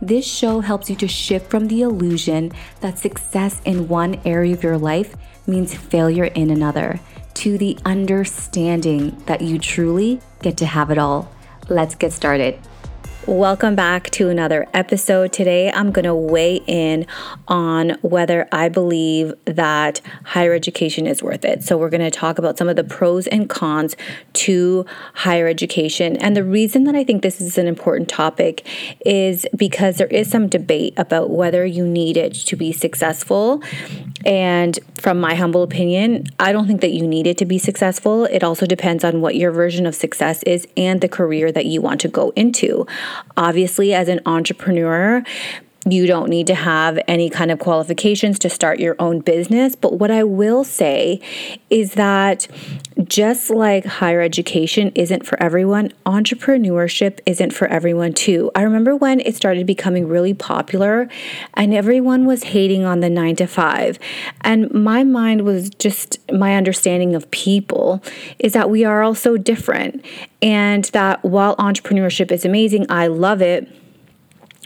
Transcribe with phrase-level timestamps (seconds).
[0.00, 4.62] this show helps you to shift from the illusion that success in one area of
[4.62, 5.14] your life
[5.46, 7.00] means failure in another
[7.34, 11.30] to the understanding that you truly get to have it all.
[11.68, 12.58] Let's get started.
[13.30, 15.32] Welcome back to another episode.
[15.32, 17.06] Today, I'm going to weigh in
[17.46, 21.62] on whether I believe that higher education is worth it.
[21.62, 23.94] So, we're going to talk about some of the pros and cons
[24.32, 24.84] to
[25.14, 26.16] higher education.
[26.16, 28.66] And the reason that I think this is an important topic
[29.06, 33.62] is because there is some debate about whether you need it to be successful.
[34.26, 38.24] And from my humble opinion, I don't think that you need it to be successful.
[38.24, 41.80] It also depends on what your version of success is and the career that you
[41.80, 42.88] want to go into.
[43.36, 45.22] Obviously, as an entrepreneur,
[45.88, 49.74] you don't need to have any kind of qualifications to start your own business.
[49.74, 51.20] But what I will say
[51.70, 52.46] is that
[53.04, 58.50] just like higher education isn't for everyone, entrepreneurship isn't for everyone too.
[58.54, 61.08] I remember when it started becoming really popular
[61.54, 63.98] and everyone was hating on the nine to five.
[64.42, 68.02] And my mind was just my understanding of people
[68.38, 70.04] is that we are all so different.
[70.42, 73.68] And that while entrepreneurship is amazing, I love it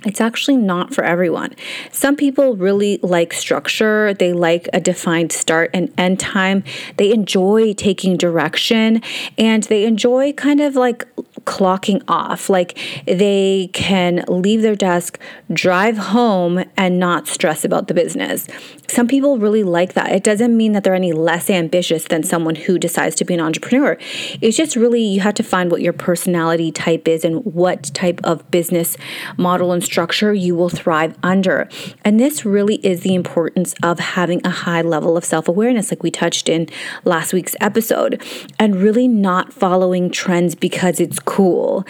[0.07, 1.55] it's actually not for everyone.
[1.91, 6.65] Some people really like structure, they like a defined start and end time,
[6.97, 9.03] they enjoy taking direction,
[9.39, 11.07] and they enjoy kind of like
[11.45, 12.49] clocking off.
[12.49, 15.19] Like they can leave their desk,
[15.53, 18.47] drive home, and not stress about the business.
[18.89, 20.13] Some people really like that.
[20.13, 23.41] It doesn't mean that they're any less ambitious than someone who decides to be an
[23.41, 23.97] entrepreneur.
[24.41, 28.20] It's just really you have to find what your personality type is and what type
[28.25, 28.97] of business
[29.37, 31.69] model and structure you will thrive under.
[32.05, 36.03] And this really is the importance of having a high level of self awareness, like
[36.03, 36.69] we touched in
[37.05, 38.21] last week's episode,
[38.59, 41.85] and really not following trends because it's cool.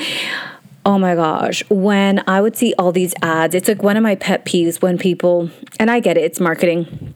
[0.84, 4.16] Oh my gosh, when I would see all these ads, it's like one of my
[4.16, 5.48] pet peeves when people,
[5.80, 7.14] and I get it, it's marketing.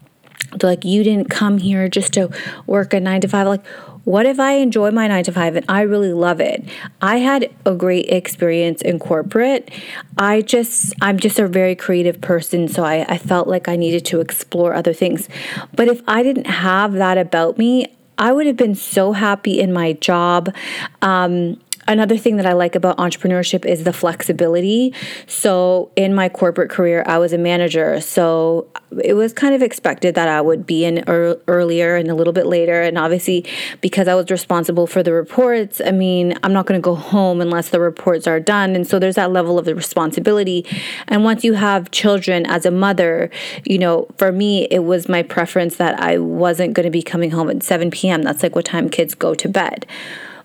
[0.56, 2.30] They're like, you didn't come here just to
[2.66, 3.46] work a nine to five.
[3.46, 3.66] Like,
[4.08, 6.64] what if I enjoy my nine to five and I really love it?
[7.02, 9.70] I had a great experience in corporate.
[10.16, 12.68] I just, I'm just a very creative person.
[12.68, 15.28] So I, I felt like I needed to explore other things.
[15.76, 19.74] But if I didn't have that about me, I would have been so happy in
[19.74, 20.54] my job.
[21.02, 24.92] Um, Another thing that I like about entrepreneurship is the flexibility.
[25.26, 27.98] So, in my corporate career, I was a manager.
[28.02, 28.68] So,
[29.02, 32.34] it was kind of expected that I would be in er- earlier and a little
[32.34, 32.82] bit later.
[32.82, 33.46] And obviously,
[33.80, 37.40] because I was responsible for the reports, I mean, I'm not going to go home
[37.40, 38.76] unless the reports are done.
[38.76, 40.66] And so, there's that level of the responsibility.
[41.06, 43.30] And once you have children as a mother,
[43.64, 47.30] you know, for me, it was my preference that I wasn't going to be coming
[47.30, 48.24] home at 7 p.m.
[48.24, 49.86] That's like what time kids go to bed.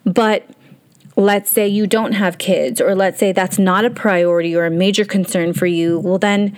[0.06, 0.48] But
[1.16, 4.72] let's say you don't have kids, or let's say that's not a priority or a
[4.72, 6.56] major concern for you, well, then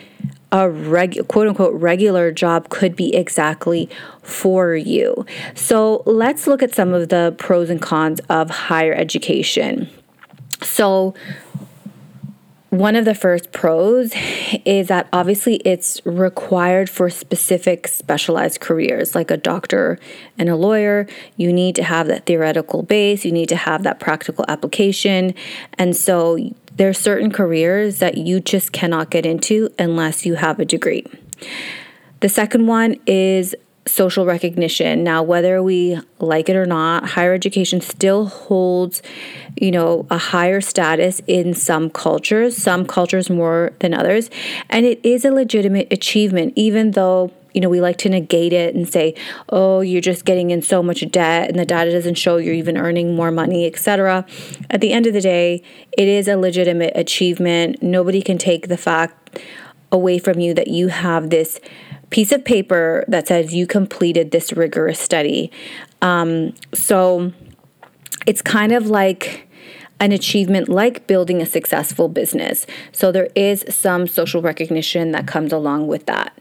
[0.51, 3.89] a reg- quote unquote regular job could be exactly
[4.21, 5.25] for you.
[5.53, 9.89] So let's look at some of the pros and cons of higher education.
[10.61, 11.13] So,
[12.79, 14.13] one of the first pros
[14.65, 19.99] is that obviously it's required for specific specialized careers like a doctor
[20.37, 21.07] and a lawyer.
[21.37, 25.33] You need to have that theoretical base, you need to have that practical application.
[25.77, 26.37] And so
[26.75, 31.05] there are certain careers that you just cannot get into unless you have a degree.
[32.19, 33.55] The second one is
[33.87, 35.03] social recognition.
[35.03, 39.01] Now, whether we like it or not, higher education still holds,
[39.59, 44.29] you know, a higher status in some cultures, some cultures more than others.
[44.69, 48.75] And it is a legitimate achievement, even though you know, we like to negate it
[48.75, 49.15] and say,
[49.47, 52.77] oh, you're just getting in so much debt and the data doesn't show you're even
[52.77, 54.25] earning more money, etc.
[54.69, 55.63] At the end of the day,
[55.97, 57.81] it is a legitimate achievement.
[57.81, 59.39] Nobody can take the fact
[59.89, 61.61] away from you that you have this
[62.15, 65.51] piece of paper that says you completed this rigorous study.
[66.01, 67.33] Um, so
[68.25, 69.49] it's kind of like
[69.99, 72.65] an achievement like building a successful business.
[72.93, 76.39] So there is some social recognition that comes along with that.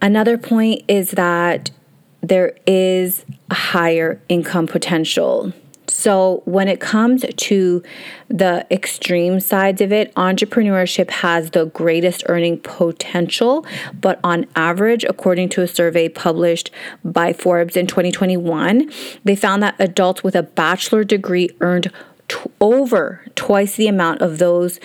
[0.00, 1.72] Another point is that
[2.20, 5.52] there is a higher income potential.
[5.98, 7.82] So, when it comes to
[8.28, 13.64] the extreme sides of it, entrepreneurship has the greatest earning potential.
[13.98, 16.70] But on average, according to a survey published
[17.02, 18.92] by Forbes in 2021,
[19.24, 21.90] they found that adults with a bachelor degree earned
[22.28, 24.78] t- over twice the amount of those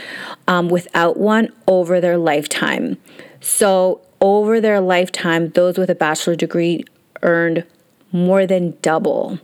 [0.48, 2.96] um, without one over their lifetime.
[3.42, 6.86] So, over their lifetime, those with a bachelor degree
[7.22, 7.66] earned
[8.14, 9.40] more than double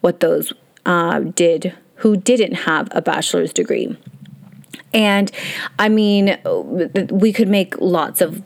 [0.00, 0.52] what those
[0.86, 3.96] uh, did who didn't have a bachelor's degree.
[4.92, 5.30] And
[5.78, 6.36] I mean,
[7.10, 8.42] we could make lots of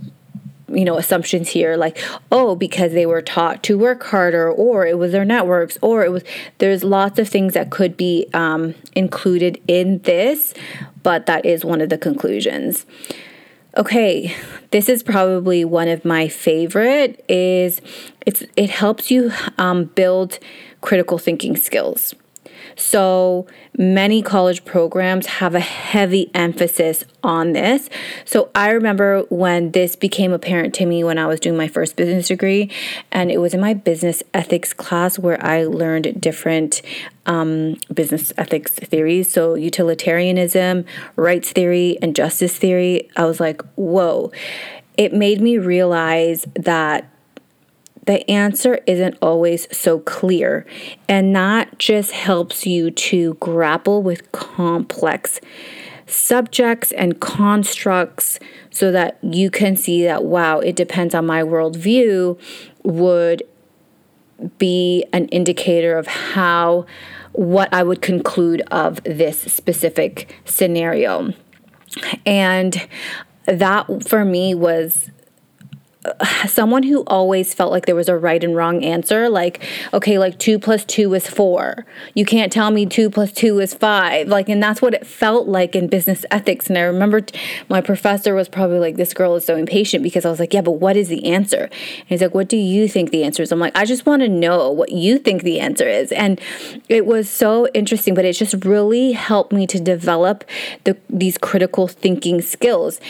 [0.69, 1.97] you know assumptions here like
[2.33, 6.11] oh because they were taught to work harder or it was their networks or it
[6.11, 6.25] was
[6.59, 10.55] there's lots of things that could be um, included in this
[11.05, 12.85] but that is one of the conclusions
[13.77, 14.35] okay
[14.73, 17.81] this is probably one of my favorite is
[18.27, 20.41] it's it helps you um, build
[20.81, 22.13] critical thinking skills
[22.77, 27.89] so many college programs have a heavy emphasis on this.
[28.25, 31.97] So I remember when this became apparent to me when I was doing my first
[31.97, 32.71] business degree,
[33.11, 36.83] and it was in my business ethics class where I learned different
[37.27, 39.33] um, business ethics theories.
[39.33, 40.85] So utilitarianism,
[41.17, 43.11] rights theory, and justice theory.
[43.17, 44.33] I was like, whoa.
[44.97, 47.11] It made me realize that
[48.07, 50.65] the answer isn't always so clear.
[51.09, 55.41] And that just helps you to grapple with complex
[56.07, 58.39] subjects and constructs
[58.71, 62.39] so that you can see that, wow, it depends on my worldview,
[62.85, 63.43] would
[64.59, 66.87] be an indicator of how
[67.33, 71.33] what I would conclude of this specific scenario.
[72.25, 72.89] And
[73.47, 75.11] that for me was
[76.47, 79.63] someone who always felt like there was a right and wrong answer like
[79.93, 81.85] okay like two plus two is four.
[82.15, 84.29] You can't tell me two plus two is five.
[84.29, 86.69] Like and that's what it felt like in business ethics.
[86.69, 87.21] And i remember
[87.69, 90.61] my professor was probably like this girl is so impatient because i was like yeah
[90.61, 91.65] but what is the answer?
[91.65, 93.53] And he's like what do you think the answer is?
[93.53, 96.13] I'm like i just want to know what you think the answer is.
[96.13, 96.41] And
[96.89, 100.45] it was so interesting but it just really helped me to develop
[100.85, 103.01] the, these critical thinking skills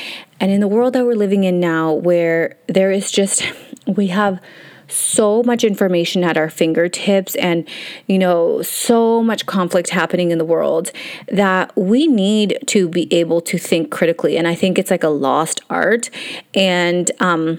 [0.41, 3.43] and in the world that we're living in now, where there is just,
[3.87, 4.41] we have
[4.89, 7.69] so much information at our fingertips and
[8.07, 10.93] you know so much conflict happening in the world
[11.27, 14.37] that we need to be able to think critically.
[14.37, 16.09] And i think it's like a lost art.
[16.55, 17.59] And um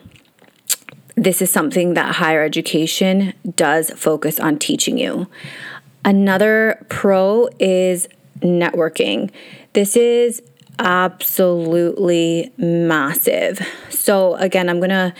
[1.15, 5.27] this is something that higher education does focus on teaching you.
[6.05, 8.07] Another pro is
[8.39, 9.31] networking.
[9.73, 10.41] This is
[10.79, 13.59] absolutely massive.
[13.89, 15.13] So, again, I'm going to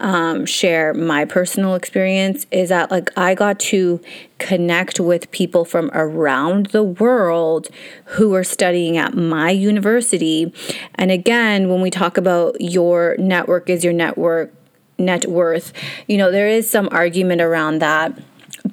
[0.00, 4.00] um, share my personal experience is that like I got to
[4.38, 7.68] connect with people from around the world
[8.06, 10.52] who are studying at my university.
[10.94, 14.54] And again, when we talk about your network is your network
[14.98, 15.72] net worth,
[16.08, 18.18] you know, there is some argument around that.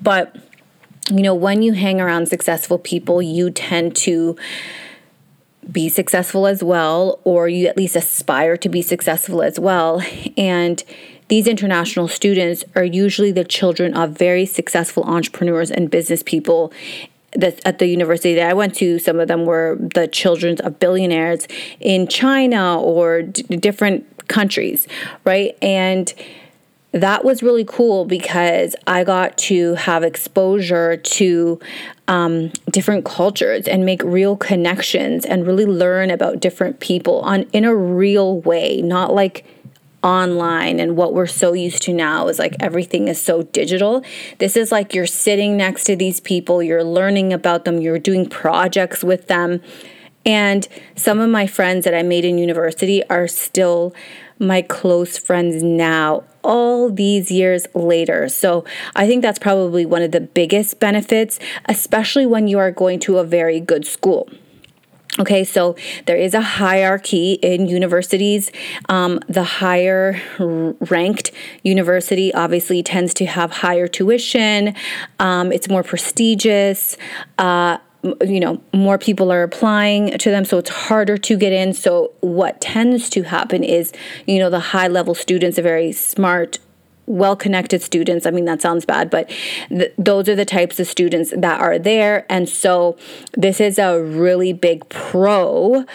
[0.02, 0.36] But,
[1.10, 4.38] you know, when you hang around successful people, you tend to
[5.72, 10.02] be successful as well, or you at least aspire to be successful as well.
[10.38, 10.84] And
[11.28, 16.72] these international students are usually the children of very successful entrepreneurs and business people
[17.66, 21.48] at the university that I went to, some of them were the children of billionaires
[21.80, 24.88] in China or d- different countries,
[25.24, 25.56] right?
[25.62, 26.12] And
[26.94, 31.60] that was really cool because I got to have exposure to
[32.08, 37.66] um, different cultures and make real connections and really learn about different people on in
[37.66, 39.46] a real way, not like
[40.04, 44.04] online and what we're so used to now is like everything is so digital.
[44.38, 48.30] This is like you're sitting next to these people, you're learning about them, you're doing
[48.30, 49.62] projects with them.
[50.26, 53.94] And some of my friends that I made in university are still
[54.40, 58.30] my close friends now, all these years later.
[58.30, 58.64] So
[58.96, 63.18] I think that's probably one of the biggest benefits, especially when you are going to
[63.18, 64.30] a very good school.
[65.20, 65.76] Okay, so
[66.06, 68.52] there is a hierarchy in universities.
[68.88, 71.32] Um, the higher ranked
[71.64, 74.76] university obviously tends to have higher tuition,
[75.20, 76.98] um, it's more prestigious.
[77.40, 77.80] Uh,
[78.22, 81.74] you know more people are applying to them so it's harder to get in.
[81.74, 83.92] So what tends to happen is
[84.26, 86.60] you know the high level students are very smart
[87.08, 88.26] well connected students.
[88.26, 89.30] I mean, that sounds bad, but
[89.70, 92.26] th- those are the types of students that are there.
[92.30, 92.98] And so
[93.34, 95.86] this is a really big pro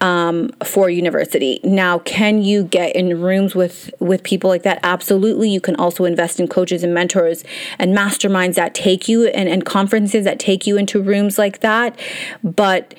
[0.00, 1.60] um, for university.
[1.62, 4.80] Now, can you get in rooms with, with people like that?
[4.82, 5.50] Absolutely.
[5.50, 7.44] You can also invest in coaches and mentors
[7.78, 11.98] and masterminds that take you and, and conferences that take you into rooms like that.
[12.42, 12.94] But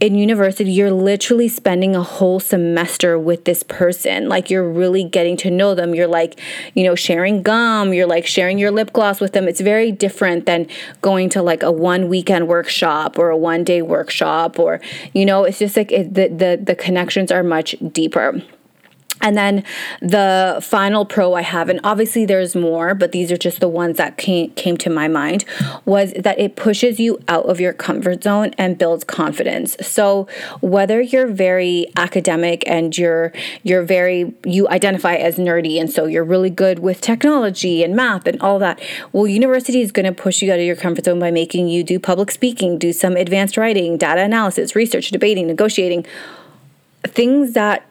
[0.00, 4.28] in university, you're literally spending a whole semester with this person.
[4.28, 5.94] Like you're really getting to know them.
[5.94, 6.38] You're like,
[6.74, 9.46] you know, sharing gum, you're like sharing your lip gloss with them.
[9.46, 10.66] It's very different than
[11.00, 14.80] going to like a one weekend workshop or a one day workshop or,
[15.12, 18.42] you know, it's just like it, the, the, the connections are much deeper.
[19.20, 19.64] And then
[20.00, 23.96] the final pro I have, and obviously there's more, but these are just the ones
[23.96, 25.44] that came, came to my mind,
[25.84, 29.76] was that it pushes you out of your comfort zone and builds confidence.
[29.80, 30.26] So
[30.60, 36.24] whether you're very academic and you're you're very you identify as nerdy and so you're
[36.24, 38.80] really good with technology and math and all that,
[39.12, 41.82] well, university is going to push you out of your comfort zone by making you
[41.84, 46.04] do public speaking, do some advanced writing, data analysis, research, debating, negotiating,
[47.04, 47.86] things that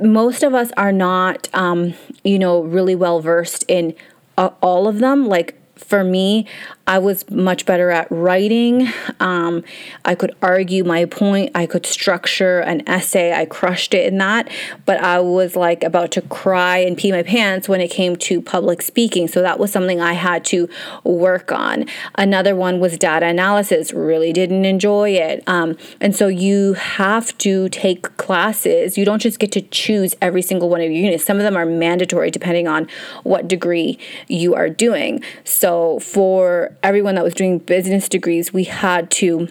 [0.00, 1.94] most of us are not, um,
[2.24, 3.94] you know, really well versed in
[4.38, 5.26] uh, all of them.
[5.26, 6.46] Like for me,
[6.86, 8.88] I was much better at writing.
[9.20, 9.62] Um,
[10.04, 11.52] I could argue my point.
[11.54, 13.32] I could structure an essay.
[13.32, 14.50] I crushed it in that.
[14.84, 18.42] But I was like about to cry and pee my pants when it came to
[18.42, 19.28] public speaking.
[19.28, 20.68] So that was something I had to
[21.04, 21.86] work on.
[22.16, 23.92] Another one was data analysis.
[23.92, 25.44] Really didn't enjoy it.
[25.46, 28.98] Um, and so you have to take classes.
[28.98, 31.24] You don't just get to choose every single one of your units.
[31.24, 32.88] Some of them are mandatory depending on
[33.22, 35.22] what degree you are doing.
[35.44, 39.48] So for everyone that was doing business degrees, we had to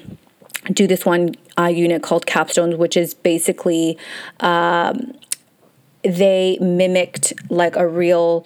[0.72, 3.98] do this one uh, unit called capstones, which is basically
[4.40, 5.14] um,
[6.04, 8.46] they mimicked like a real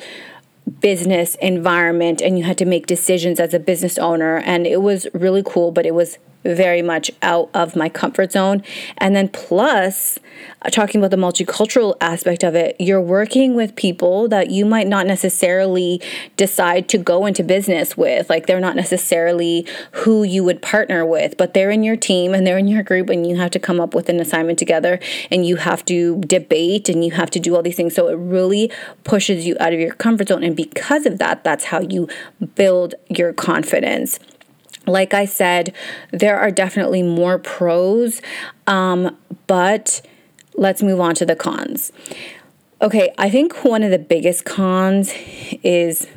[0.79, 5.05] business environment and you had to make decisions as a business owner and it was
[5.13, 8.63] really cool but it was very much out of my comfort zone.
[8.97, 10.19] And then, plus,
[10.61, 14.87] uh, talking about the multicultural aspect of it, you're working with people that you might
[14.87, 16.01] not necessarily
[16.37, 18.29] decide to go into business with.
[18.29, 22.45] Like, they're not necessarily who you would partner with, but they're in your team and
[22.45, 24.99] they're in your group, and you have to come up with an assignment together
[25.31, 27.95] and you have to debate and you have to do all these things.
[27.95, 28.71] So, it really
[29.03, 30.43] pushes you out of your comfort zone.
[30.43, 32.07] And because of that, that's how you
[32.55, 34.19] build your confidence
[34.87, 35.73] like I said,
[36.11, 38.21] there are definitely more pros,
[38.67, 40.01] um, but
[40.55, 41.91] let's move on to the cons.
[42.81, 45.13] Okay, I think one of the biggest cons
[45.63, 46.07] is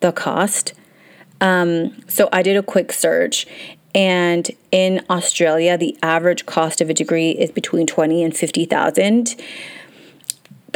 [0.00, 0.72] the cost.
[1.40, 3.46] Um, so I did a quick search,
[3.94, 9.36] and in Australia, the average cost of a degree is between twenty and fifty thousand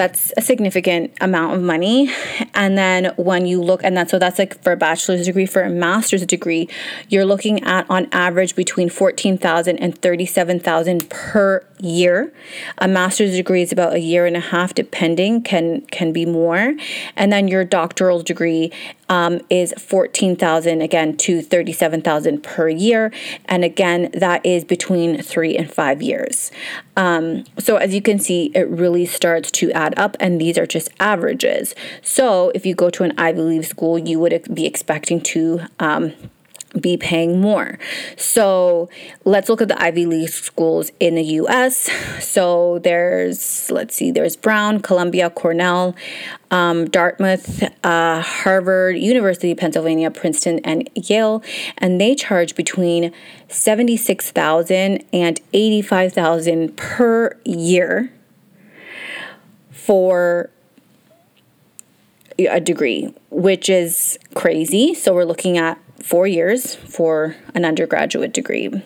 [0.01, 2.11] that's a significant amount of money.
[2.55, 5.61] And then when you look, and that's so that's like for a bachelor's degree, for
[5.61, 6.71] a master's degree,
[7.11, 12.33] you're looking at on average between 14,000 and 37,000 per year.
[12.79, 16.75] A master's degree is about a year and a half, depending, can can be more.
[17.17, 18.73] And then your doctoral degree
[19.09, 23.13] um, is 14,000 again to 37,000 per year.
[23.47, 26.53] And again, that is between three and five years.
[26.97, 30.67] Um, so as you can see, it really starts to add up, and these are
[30.67, 31.75] just averages.
[32.03, 36.13] So if you go to an Ivy League school, you would be expecting to um,
[36.79, 37.79] be paying more.
[38.17, 38.89] So
[39.25, 41.91] let's look at the Ivy League schools in the US.
[42.21, 45.97] So there's, let's see, there's Brown, Columbia, Cornell,
[46.51, 51.43] um, Dartmouth, uh, Harvard, University of Pennsylvania, Princeton, and Yale.
[51.79, 53.13] And they charge between
[53.49, 58.13] 76,000 and 85,000 per year
[59.71, 60.51] for
[62.39, 64.95] a degree, which is crazy.
[64.95, 68.83] So we're looking at four years for an undergraduate degree.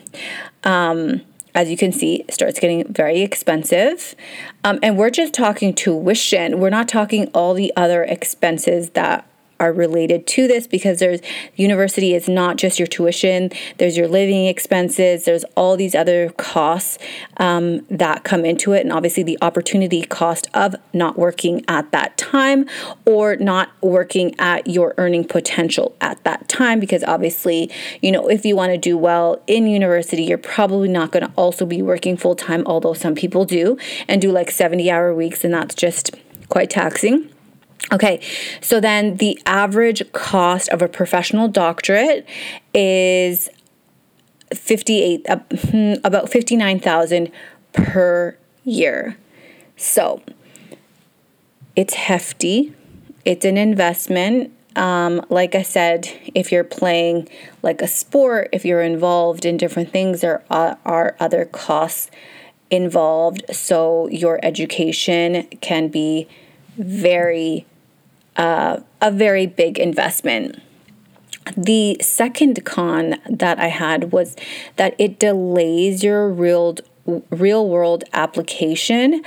[0.65, 1.23] Um,
[1.55, 4.17] as you can see, it starts getting very expensive.
[4.65, 6.59] Um, and we're just talking tuition.
[6.59, 9.27] We're not talking all the other expenses that
[9.61, 11.21] are related to this because there's
[11.57, 16.99] university is not just your tuition there's your living expenses there's all these other costs
[17.39, 18.81] um, that come into it.
[18.81, 22.67] And obviously the opportunity cost of not working at that time
[23.05, 27.71] or not working at your earning potential at that time because obviously
[28.01, 31.33] you know if you want to do well in university you're probably not going to
[31.37, 33.77] also be working full time although some people do
[34.09, 36.15] and do like 70 hour weeks and that's just
[36.49, 37.29] quite taxing
[37.93, 38.21] Okay,
[38.61, 42.27] so then the average cost of a professional doctorate
[42.73, 43.49] is
[44.53, 45.37] 58 uh,
[45.71, 47.31] hmm, about 59,000
[47.73, 49.17] per year.
[49.77, 50.23] So,
[51.77, 52.73] it's hefty.
[53.25, 54.53] it's an investment.
[54.77, 57.29] Um, like I said, if you're playing
[57.63, 62.11] like a sport, if you're involved in different things, there are, are other costs
[62.71, 63.45] involved.
[63.53, 66.29] So your education can be
[66.77, 67.67] very,
[68.37, 70.61] uh, a very big investment.
[71.57, 74.35] The second con that I had was
[74.77, 76.77] that it delays your real
[77.31, 79.23] real world application.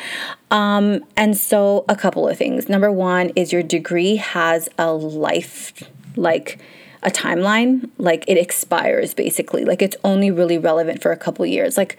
[0.49, 2.69] Um, and so, a couple of things.
[2.69, 5.83] Number one is your degree has a life,
[6.15, 6.59] like
[7.03, 9.63] a timeline, like it expires basically.
[9.63, 11.77] Like it's only really relevant for a couple years.
[11.77, 11.97] Like,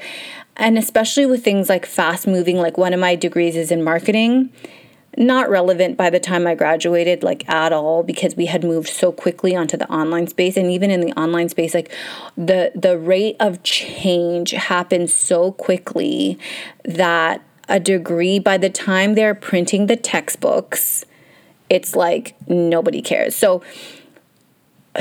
[0.56, 4.50] and especially with things like fast moving, like one of my degrees is in marketing
[5.18, 9.10] not relevant by the time I graduated, like at all, because we had moved so
[9.10, 10.56] quickly onto the online space.
[10.56, 11.92] And even in the online space, like
[12.36, 16.38] the the rate of change happened so quickly
[16.84, 21.04] that a degree by the time they're printing the textbooks,
[21.68, 23.34] it's like nobody cares.
[23.34, 23.62] So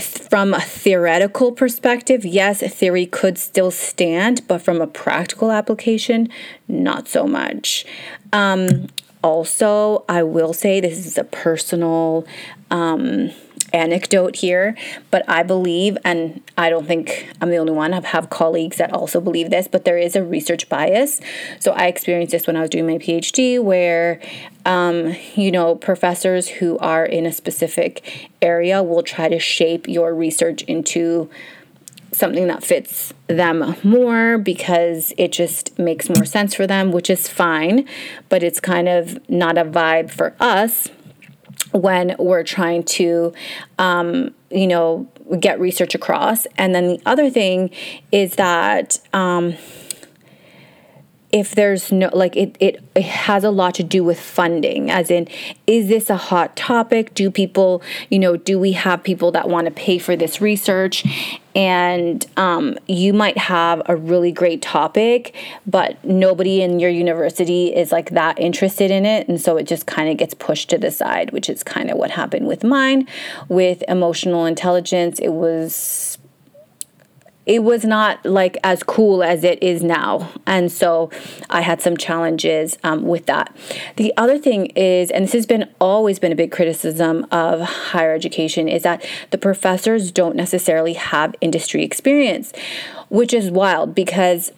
[0.01, 6.29] from a theoretical perspective, yes, theory could still stand, but from a practical application,
[6.67, 7.85] not so much.
[8.33, 8.87] Um,
[9.27, 12.25] also, I will say this is a personal
[12.71, 13.31] um,
[13.73, 14.73] anecdote here,
[15.11, 18.93] but I believe, and I don't think I'm the only one, I have colleagues that
[18.93, 21.19] also believe this, but there is a research bias.
[21.59, 24.21] So I experienced this when I was doing my PhD, where,
[24.65, 30.15] um, you know, professors who are in a specific area will try to shape your
[30.15, 31.29] research into
[32.17, 37.27] something that fits them more because it just makes more sense for them, which is
[37.27, 37.87] fine,
[38.29, 40.89] but it's kind of not a vibe for us
[41.71, 43.33] when we're trying to,
[43.77, 45.07] um, you know,
[45.39, 46.45] get research across.
[46.57, 47.69] And then the other thing
[48.11, 49.55] is that, um,
[51.31, 55.11] if there's no like it, it it has a lot to do with funding as
[55.11, 55.27] in
[55.65, 57.13] is this a hot topic?
[57.13, 61.03] Do people you know do we have people that want to pay for this research
[61.57, 65.35] and um, you might have a really great topic
[65.65, 69.27] but nobody in your university is like that interested in it.
[69.27, 71.97] And so it just kind of gets pushed to the side which is kind of
[71.97, 73.07] what happened with mine.
[73.49, 76.19] With emotional intelligence it was
[77.47, 80.29] it was not like as cool as it is now.
[80.45, 81.09] And so
[81.49, 83.55] I had some challenges um, with that.
[83.95, 88.13] The other thing is, and this has been always been a big criticism of higher
[88.13, 92.51] education, is that the professors don't necessarily have industry experience,
[93.09, 94.51] which is wild because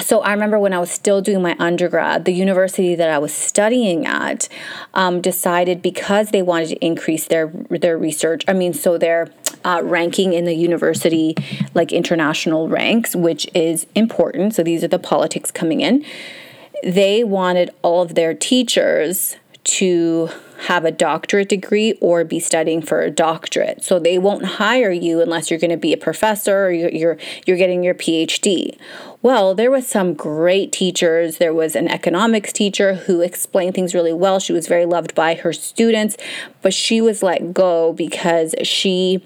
[0.00, 3.32] so I remember when I was still doing my undergrad, the university that I was
[3.32, 4.48] studying at
[4.94, 8.44] um, decided because they wanted to increase their their research.
[8.48, 9.28] I mean, so their
[9.64, 11.36] uh, ranking in the university,
[11.74, 14.54] like international ranks, which is important.
[14.54, 16.04] So these are the politics coming in.
[16.82, 20.30] They wanted all of their teachers to
[20.66, 23.82] have a doctorate degree or be studying for a doctorate.
[23.82, 27.56] So they won't hire you unless you're going to be a professor or you're, you're,
[27.56, 28.78] getting your PhD.
[29.22, 31.38] Well, there was some great teachers.
[31.38, 34.38] There was an economics teacher who explained things really well.
[34.38, 36.16] She was very loved by her students,
[36.60, 39.24] but she was let go because she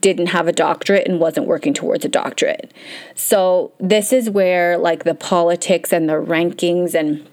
[0.00, 2.72] didn't have a doctorate and wasn't working towards a doctorate.
[3.14, 7.26] So this is where like the politics and the rankings and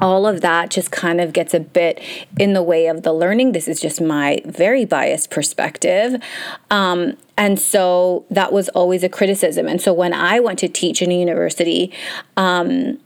[0.00, 2.00] all of that just kind of gets a bit
[2.38, 3.52] in the way of the learning.
[3.52, 6.20] This is just my very biased perspective.
[6.70, 9.66] Um, and so that was always a criticism.
[9.66, 11.92] And so when I went to teach in a university,
[12.36, 12.98] um,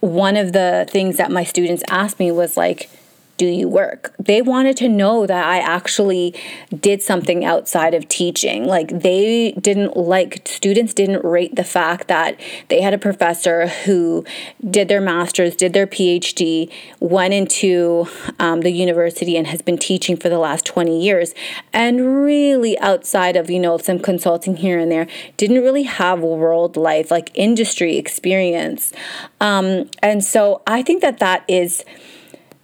[0.00, 2.90] one of the things that my students asked me was like,
[3.38, 4.14] do you work?
[4.18, 6.34] They wanted to know that I actually
[6.78, 8.66] did something outside of teaching.
[8.66, 14.26] Like they didn't like, students didn't rate the fact that they had a professor who
[14.68, 18.08] did their master's, did their PhD, went into
[18.40, 21.32] um, the university and has been teaching for the last 20 years.
[21.72, 26.76] And really, outside of, you know, some consulting here and there, didn't really have world
[26.76, 28.92] life, like industry experience.
[29.40, 31.84] Um, and so I think that that is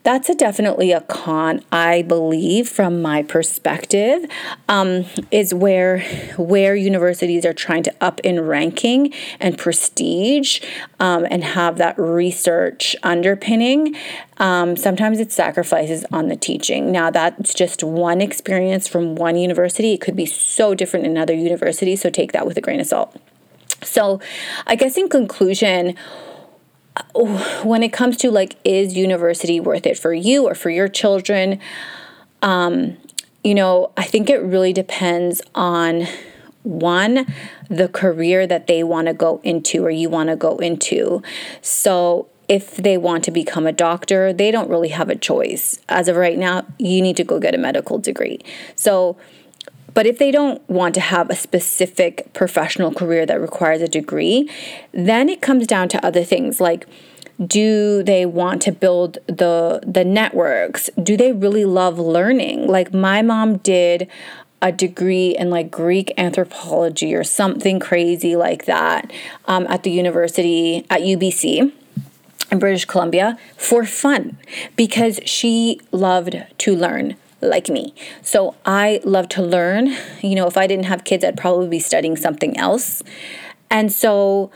[0.05, 4.25] that's a definitely a con i believe from my perspective
[4.69, 6.01] um, is where
[6.37, 10.61] where universities are trying to up in ranking and prestige
[11.01, 13.97] um, and have that research underpinning.
[14.39, 16.93] Um, sometimes it sacrifices on the teaching.
[16.93, 19.93] Now that's just one experience from one university.
[19.93, 22.87] It could be so different in another university so take that with a grain of
[22.87, 23.17] salt.
[23.83, 24.21] So
[24.67, 25.97] i guess in conclusion
[27.65, 31.59] when it comes to like is university worth it for you or for your children
[32.43, 32.97] um
[33.43, 36.07] you know i think it really depends on
[36.63, 37.27] one
[37.69, 41.23] the career that they want to go into or you want to go into
[41.63, 45.81] so if they want to become a doctor, they don't really have a choice.
[45.89, 48.41] As of right now, you need to go get a medical degree.
[48.77, 49.17] So,
[49.95, 54.51] but if they don't want to have a specific professional career that requires a degree,
[54.93, 56.87] then it comes down to other things like
[57.45, 60.89] do they want to build the the networks?
[61.03, 62.69] Do they really love learning?
[62.69, 64.09] Like my mom did
[64.63, 69.13] a degree in like Greek anthropology or something crazy like that
[69.47, 71.73] um, at the university at UBC
[72.51, 74.39] in British Columbia for fun
[74.77, 77.95] because she loved to learn like me.
[78.23, 79.95] So I love to learn.
[80.23, 83.03] You know, if I didn't have kids, I'd probably be studying something else.
[83.71, 84.51] And so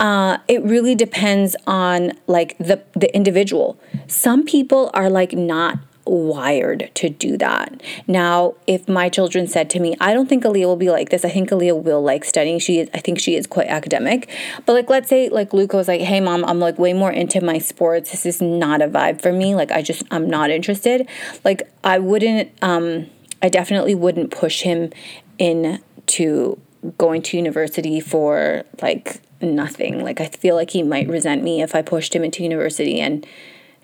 [0.00, 3.78] uh, it really depends on like the the individual.
[4.06, 7.82] Some people are like not wired to do that.
[8.06, 11.24] Now, if my children said to me, I don't think Aaliyah will be like this.
[11.24, 12.58] I think Aaliyah will like studying.
[12.58, 14.28] She is, I think she is quite academic.
[14.66, 17.42] But like let's say like Luca was like, "Hey mom, I'm like way more into
[17.42, 18.10] my sports.
[18.10, 19.54] This is not a vibe for me.
[19.54, 21.08] Like I just I'm not interested."
[21.44, 23.06] Like I wouldn't um
[23.42, 24.90] I definitely wouldn't push him
[25.38, 26.58] in to
[26.98, 30.02] going to university for like nothing.
[30.02, 33.26] Like I feel like he might resent me if I pushed him into university and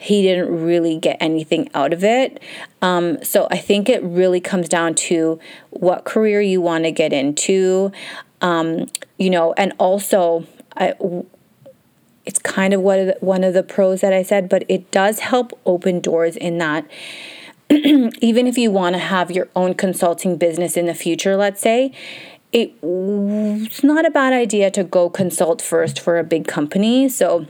[0.00, 2.40] he didn't really get anything out of it.
[2.80, 7.12] Um, so I think it really comes down to what career you want to get
[7.12, 7.90] into,
[8.40, 8.86] um,
[9.18, 10.94] you know, and also I,
[12.24, 15.58] it's kind of the, one of the pros that I said, but it does help
[15.66, 16.88] open doors in that.
[17.70, 21.92] even if you want to have your own consulting business in the future, let's say,
[22.50, 27.08] it, it's not a bad idea to go consult first for a big company.
[27.10, 27.46] So,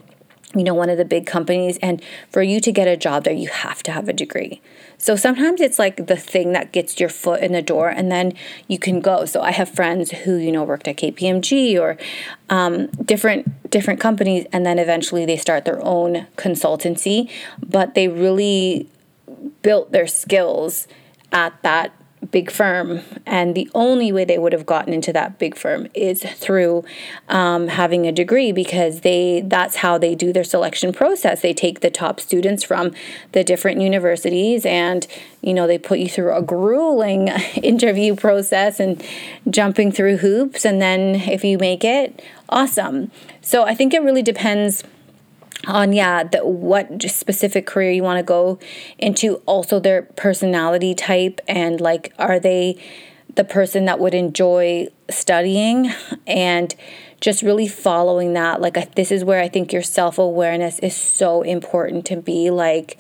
[0.54, 1.78] you know, one of the big companies.
[1.82, 4.61] And for you to get a job there, you have to have a degree.
[4.96, 8.32] So sometimes it's like the thing that gets your foot in the door and then
[8.66, 9.26] you can go.
[9.26, 11.98] So I have friends who, you know, worked at KPMG or
[12.48, 17.30] um, different different companies and then eventually they start their own consultancy,
[17.64, 18.88] but they really
[19.62, 20.88] built their skills
[21.32, 21.92] at that
[22.31, 26.23] big firm and the only way they would have gotten into that big firm is
[26.23, 26.85] through
[27.29, 31.41] um, having a degree because they that's how they do their selection process.
[31.41, 32.93] They take the top students from
[33.33, 35.07] the different universities and
[35.41, 37.29] you know they put you through a grueling
[37.62, 39.03] interview process and
[39.49, 43.11] jumping through hoops and then if you make it awesome.
[43.41, 44.85] So i think it really depends
[45.66, 48.59] on yeah the, what specific career you want to go
[48.99, 52.81] into also their personality type and like are they
[53.35, 55.92] the person that would enjoy studying?
[56.27, 56.75] And
[57.21, 62.05] just really following that like this is where i think your self-awareness is so important
[62.07, 62.99] to be like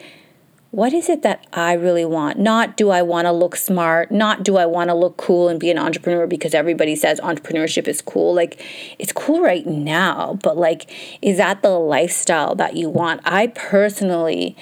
[0.70, 2.38] what is it that I really want?
[2.38, 5.58] Not do I want to look smart, not do I want to look cool and
[5.58, 8.34] be an entrepreneur because everybody says entrepreneurship is cool.
[8.34, 8.62] Like
[8.98, 10.90] it's cool right now, but like
[11.22, 13.22] is that the lifestyle that you want?
[13.24, 14.56] I personally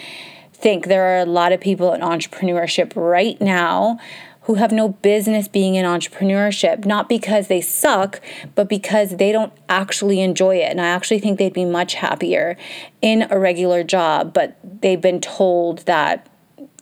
[0.52, 3.98] think there are a lot of people in entrepreneurship right now
[4.46, 8.20] who have no business being in entrepreneurship, not because they suck,
[8.54, 10.70] but because they don't actually enjoy it.
[10.70, 12.56] And I actually think they'd be much happier
[13.02, 16.28] in a regular job, but they've been told that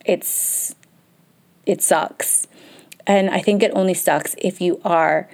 [0.05, 0.75] it's
[1.65, 2.47] it sucks.
[3.07, 5.31] And I think it only sucks if you are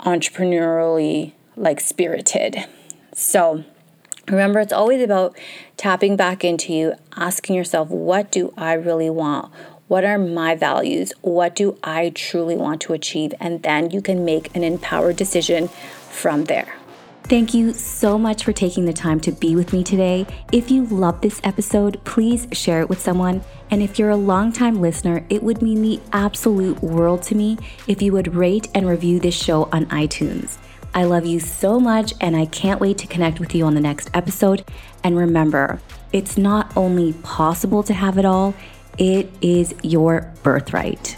[0.00, 2.64] entrepreneurially like spirited.
[3.12, 3.64] So
[4.28, 5.36] remember it's always about
[5.76, 9.52] tapping back into you, asking yourself, what do I really want?
[9.88, 11.12] What are my values?
[11.20, 13.32] What do I truly want to achieve?
[13.38, 15.68] And then you can make an empowered decision
[16.10, 16.74] from there.
[17.22, 20.26] Thank you so much for taking the time to be with me today.
[20.50, 23.42] If you love this episode, please share it with someone.
[23.70, 28.02] And if you're a longtime listener, it would mean the absolute world to me if
[28.02, 30.58] you would rate and review this show on iTunes.
[30.94, 33.80] I love you so much, and I can't wait to connect with you on the
[33.80, 34.64] next episode.
[35.04, 35.80] And remember,
[36.12, 38.54] it's not only possible to have it all,
[38.98, 41.16] it is your birthright.